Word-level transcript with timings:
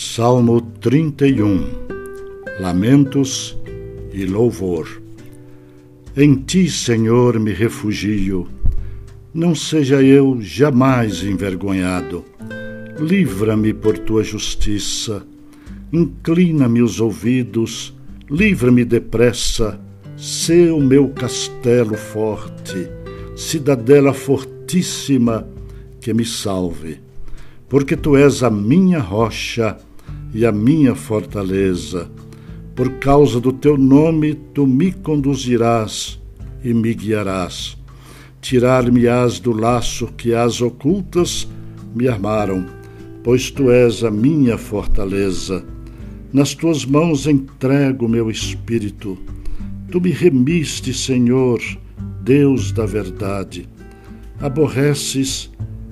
Salmo 0.00 0.60
31 0.80 1.70
Lamentos 2.60 3.58
e 4.12 4.24
Louvor 4.26 5.02
Em 6.16 6.36
ti, 6.36 6.70
Senhor, 6.70 7.40
me 7.40 7.52
refugio. 7.52 8.46
Não 9.34 9.56
seja 9.56 10.00
eu 10.00 10.40
jamais 10.40 11.24
envergonhado. 11.24 12.24
Livra-me 13.00 13.74
por 13.74 13.98
tua 13.98 14.22
justiça. 14.22 15.26
Inclina-me 15.92 16.80
os 16.80 17.00
ouvidos. 17.00 17.92
Livra-me 18.30 18.84
depressa. 18.84 19.80
Sê 20.16 20.70
o 20.70 20.78
meu 20.80 21.08
castelo 21.08 21.96
forte, 21.96 22.88
cidadela 23.34 24.14
fortíssima 24.14 25.44
que 26.00 26.14
me 26.14 26.24
salve. 26.24 27.00
Porque 27.68 27.96
tu 27.96 28.16
és 28.16 28.44
a 28.44 28.48
minha 28.48 29.00
rocha 29.00 29.76
e 30.32 30.44
a 30.44 30.52
minha 30.52 30.94
fortaleza. 30.94 32.10
Por 32.74 32.90
causa 32.98 33.40
do 33.40 33.52
teu 33.52 33.76
nome, 33.76 34.34
tu 34.54 34.66
me 34.66 34.92
conduzirás 34.92 36.20
e 36.62 36.72
me 36.72 36.94
guiarás. 36.94 37.76
Tirar-me-ás 38.40 39.40
do 39.40 39.52
laço 39.52 40.06
que 40.16 40.32
as 40.32 40.60
ocultas 40.60 41.48
me 41.94 42.06
armaram, 42.06 42.64
pois 43.24 43.50
tu 43.50 43.70
és 43.70 44.04
a 44.04 44.10
minha 44.10 44.56
fortaleza. 44.56 45.64
Nas 46.32 46.54
tuas 46.54 46.84
mãos 46.84 47.26
entrego 47.26 48.08
meu 48.08 48.30
espírito. 48.30 49.18
Tu 49.90 50.00
me 50.00 50.10
remiste, 50.10 50.92
Senhor, 50.92 51.60
Deus 52.22 52.70
da 52.70 52.86
verdade. 52.86 53.68
Aborreces 54.40 55.50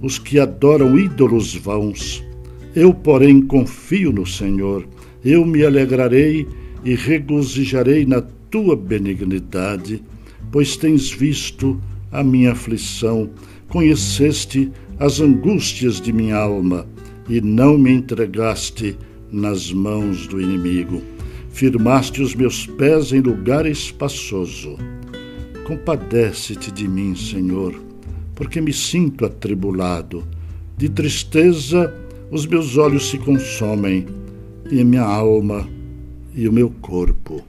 os 0.00 0.18
que 0.18 0.38
adoram 0.38 0.96
ídolos 0.96 1.56
vãos 1.56 2.27
eu, 2.74 2.92
porém, 2.92 3.42
confio 3.42 4.12
no 4.12 4.26
Senhor. 4.26 4.86
Eu 5.24 5.44
me 5.44 5.64
alegrarei 5.64 6.46
e 6.84 6.94
regozijarei 6.94 8.06
na 8.06 8.20
tua 8.50 8.76
benignidade, 8.76 10.02
pois 10.50 10.76
tens 10.76 11.10
visto 11.10 11.80
a 12.10 12.22
minha 12.22 12.52
aflição, 12.52 13.30
conheceste 13.68 14.70
as 14.98 15.20
angústias 15.20 16.00
de 16.00 16.12
minha 16.12 16.36
alma 16.36 16.86
e 17.28 17.40
não 17.40 17.76
me 17.76 17.92
entregaste 17.92 18.96
nas 19.30 19.72
mãos 19.72 20.26
do 20.26 20.40
inimigo. 20.40 21.02
Firmaste 21.50 22.22
os 22.22 22.34
meus 22.34 22.66
pés 22.66 23.12
em 23.12 23.20
lugar 23.20 23.66
espaçoso. 23.66 24.76
Compadece-te 25.66 26.70
de 26.70 26.88
mim, 26.88 27.14
Senhor, 27.14 27.74
porque 28.34 28.60
me 28.60 28.72
sinto 28.72 29.26
atribulado. 29.26 30.24
De 30.76 30.88
tristeza 30.88 31.92
os 32.30 32.46
meus 32.46 32.76
olhos 32.76 33.08
se 33.08 33.18
consomem 33.18 34.06
e 34.70 34.80
a 34.80 34.84
minha 34.84 35.02
alma 35.02 35.68
e 36.34 36.46
o 36.48 36.52
meu 36.52 36.70
corpo. 36.80 37.42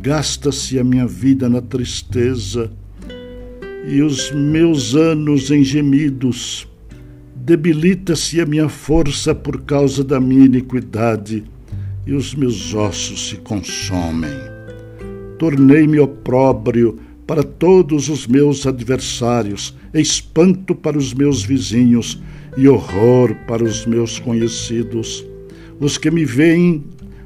Gasta-se 0.00 0.78
a 0.78 0.84
minha 0.84 1.06
vida 1.06 1.48
na 1.48 1.60
tristeza 1.60 2.70
e 3.86 4.00
os 4.00 4.30
meus 4.30 4.94
anos 4.94 5.50
em 5.50 5.62
gemidos. 5.62 6.66
Debilita-se 7.34 8.40
a 8.40 8.46
minha 8.46 8.68
força 8.68 9.34
por 9.34 9.62
causa 9.62 10.02
da 10.02 10.18
minha 10.18 10.46
iniquidade 10.46 11.44
e 12.06 12.14
os 12.14 12.34
meus 12.34 12.74
ossos 12.74 13.28
se 13.28 13.36
consomem. 13.36 14.30
Tornei-me 15.38 15.98
opróbrio 16.00 16.98
para 17.30 17.44
todos 17.44 18.08
os 18.08 18.26
meus 18.26 18.66
adversários, 18.66 19.72
espanto 19.94 20.74
para 20.74 20.98
os 20.98 21.14
meus 21.14 21.44
vizinhos 21.44 22.20
e 22.56 22.66
horror 22.66 23.36
para 23.46 23.62
os 23.62 23.86
meus 23.86 24.18
conhecidos. 24.18 25.24
Os 25.78 25.96
que 25.96 26.10
me 26.10 26.24
veem 26.24 26.82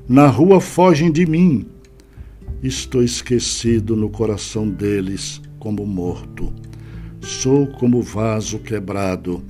na 0.06 0.27
rua 0.27 0.61
fogem 0.61 1.11
de 1.11 1.25
mim. 1.25 1.65
Estou 2.62 3.03
esquecido 3.03 3.97
no 3.97 4.11
coração 4.11 4.69
deles 4.69 5.41
como 5.59 5.87
morto. 5.87 6.53
Sou 7.23 7.67
como 7.67 8.03
vaso 8.03 8.59
quebrado, 8.59 9.43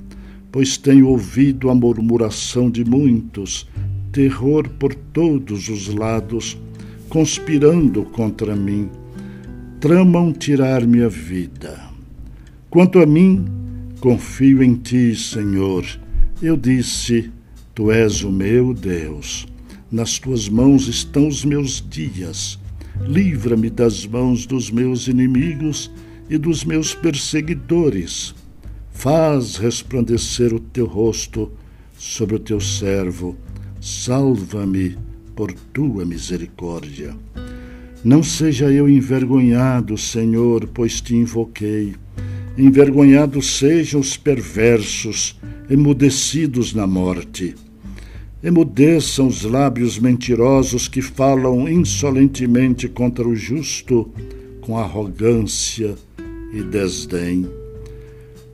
pois 0.53 0.77
tenho 0.77 1.09
ouvido 1.09 1.69
a 1.69 1.75
murmuração 1.75 2.71
de 2.71 2.85
muitos, 2.85 3.67
terror 4.09 4.69
por 4.79 4.95
todos 4.95 5.67
os 5.67 5.93
lados, 5.93 6.57
conspirando 7.09 8.05
contra 8.05 8.55
mim. 8.55 8.89
Tramam 9.85 10.33
tirar 10.33 10.83
minha 10.87 11.07
vida. 11.07 11.79
Quanto 12.71 12.97
a 12.97 13.05
mim, 13.05 13.45
Confio 13.99 14.63
em 14.63 14.73
ti, 14.73 15.15
Senhor. 15.15 15.85
Eu 16.41 16.57
disse: 16.57 17.31
Tu 17.75 17.91
és 17.91 18.23
o 18.23 18.31
meu 18.31 18.73
Deus. 18.73 19.45
Nas 19.91 20.17
tuas 20.17 20.49
mãos 20.49 20.87
estão 20.87 21.27
os 21.27 21.45
meus 21.45 21.87
dias. 21.87 22.57
Livra-me 22.99 23.69
das 23.69 24.07
mãos 24.07 24.47
dos 24.47 24.71
meus 24.71 25.07
inimigos 25.07 25.91
e 26.31 26.35
dos 26.39 26.63
meus 26.63 26.95
perseguidores. 26.95 28.33
Faz 28.89 29.57
resplandecer 29.57 30.51
o 30.51 30.59
teu 30.59 30.87
rosto 30.87 31.51
sobre 31.95 32.37
o 32.37 32.39
teu 32.39 32.59
servo. 32.59 33.37
Salva-me 33.79 34.97
por 35.35 35.53
tua 35.53 36.03
misericórdia. 36.05 37.15
Não 38.05 38.21
seja 38.21 38.71
eu 38.71 38.87
envergonhado, 38.87 39.97
Senhor, 39.97 40.69
pois 40.71 41.01
te 41.01 41.15
invoquei. 41.15 41.95
Envergonhados 42.55 43.57
sejam 43.57 43.99
os 43.99 44.15
perversos, 44.15 45.39
emudecidos 45.67 46.71
na 46.71 46.85
morte. 46.85 47.55
Emudeçam 48.43 49.25
os 49.25 49.41
lábios 49.41 49.97
mentirosos 49.97 50.87
que 50.87 51.01
falam 51.01 51.67
insolentemente 51.67 52.87
contra 52.87 53.27
o 53.27 53.35
justo, 53.35 54.13
com 54.61 54.77
arrogância 54.77 55.95
e 56.53 56.61
desdém. 56.61 57.49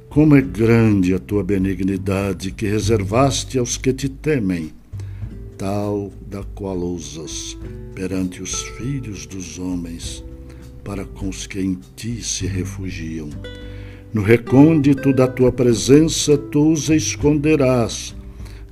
Como 0.07 0.33
é 0.33 0.41
grande 0.41 1.13
a 1.13 1.19
tua 1.19 1.43
benignidade 1.43 2.51
que 2.51 2.67
reservaste 2.67 3.59
aos 3.59 3.75
que 3.75 3.91
te 3.91 4.07
temem, 4.07 4.71
tal 5.61 6.11
da 6.25 6.43
qual 6.55 6.75
usas 6.79 7.55
perante 7.93 8.41
os 8.41 8.63
filhos 8.69 9.27
dos 9.27 9.59
homens, 9.59 10.23
para 10.83 11.05
com 11.05 11.29
os 11.29 11.45
que 11.45 11.59
em 11.59 11.77
ti 11.95 12.19
se 12.23 12.47
refugiam. 12.47 13.29
No 14.11 14.23
recôndito 14.23 15.13
da 15.13 15.27
tua 15.27 15.51
presença 15.51 16.35
tu 16.35 16.71
os 16.71 16.89
esconderás, 16.89 18.15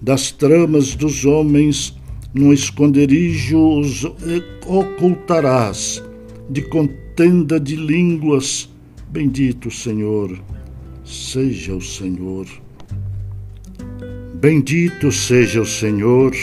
das 0.02 0.32
tramas 0.32 0.96
dos 0.96 1.26
homens 1.26 1.96
no 2.34 2.52
esconderijo 2.52 3.80
os 3.80 4.04
ocultarás, 4.66 6.04
de 6.50 6.64
contenda 6.64 7.60
de 7.60 7.76
línguas, 7.76 8.68
bendito 9.12 9.70
Senhor, 9.70 10.42
seja 11.06 11.76
o 11.76 11.82
Senhor. 11.82 12.48
Bendito 14.42 15.12
seja 15.12 15.62
o 15.62 15.66
Senhor, 15.68 16.34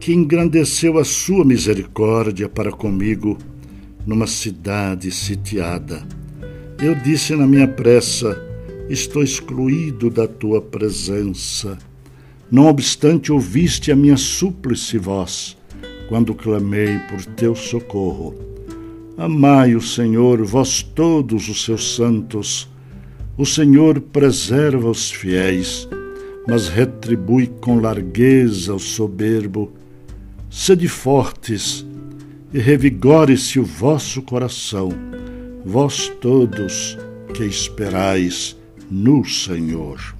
que 0.00 0.12
engrandeceu 0.12 0.98
a 0.98 1.04
sua 1.04 1.44
misericórdia 1.44 2.48
para 2.48 2.72
comigo 2.72 3.38
numa 4.04 4.26
cidade 4.26 5.10
sitiada 5.12 6.02
eu 6.82 6.94
disse 6.94 7.36
na 7.36 7.46
minha 7.46 7.68
pressa: 7.68 8.40
Estou 8.88 9.22
excluído 9.22 10.08
da 10.08 10.26
tua 10.26 10.62
presença. 10.62 11.76
Não 12.50 12.66
obstante, 12.66 13.30
ouviste 13.30 13.92
a 13.92 13.96
minha 13.96 14.16
súplice 14.16 14.96
voz, 14.96 15.58
quando 16.08 16.34
clamei 16.34 16.98
por 17.00 17.22
teu 17.36 17.54
socorro. 17.54 18.34
Amai 19.18 19.74
o 19.74 19.80
Senhor, 19.82 20.42
vós 20.42 20.82
todos 20.82 21.50
os 21.50 21.64
seus 21.64 21.94
santos. 21.96 22.66
O 23.36 23.44
Senhor 23.44 24.00
preserva 24.00 24.88
os 24.88 25.10
fiéis, 25.10 25.86
mas 26.48 26.68
retribui 26.68 27.46
com 27.60 27.78
largueza 27.78 28.74
o 28.74 28.78
soberbo. 28.78 29.70
Sede 30.50 30.88
fortes 30.88 31.86
e 32.52 32.58
revigore-se 32.58 33.60
o 33.60 33.64
vosso 33.64 34.20
coração 34.20 34.90
vós 35.64 36.08
todos 36.20 36.98
que 37.32 37.44
esperais 37.44 38.56
no 38.90 39.24
Senhor. 39.24 40.19